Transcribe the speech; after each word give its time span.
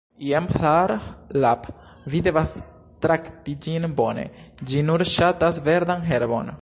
Jen 0.27 0.47
Phar 0.51 0.93
Lap, 1.43 1.67
vi 2.13 2.21
devas 2.27 2.53
trakti 3.07 3.55
ĝin 3.67 3.87
bone, 4.01 4.25
ĝi 4.71 4.83
nur 4.89 5.05
ŝatas 5.13 5.61
verdan 5.69 6.09
herbon. 6.13 6.53